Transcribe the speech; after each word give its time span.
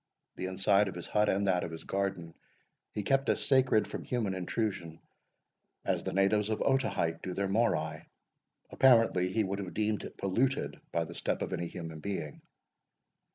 The 0.35 0.47
inside 0.47 0.87
of 0.87 0.95
his 0.95 1.05
hut, 1.05 1.29
and 1.29 1.47
that 1.47 1.63
of 1.63 1.69
his 1.69 1.83
garden, 1.83 2.33
he 2.91 3.03
kept 3.03 3.29
as 3.29 3.45
sacred 3.45 3.87
from 3.87 4.03
human 4.03 4.33
intrusion 4.33 4.99
as 5.85 6.03
the 6.03 6.11
natives 6.11 6.49
of 6.49 6.59
Otaheite 6.63 7.21
do 7.21 7.35
their 7.35 7.47
Morai; 7.47 8.07
apparently 8.71 9.31
he 9.31 9.43
would 9.43 9.59
have 9.59 9.75
deemed 9.75 10.03
it 10.03 10.17
polluted 10.17 10.81
by 10.91 11.03
the 11.05 11.13
step 11.13 11.43
of 11.43 11.53
any 11.53 11.67
human 11.67 11.99
being. 11.99 12.41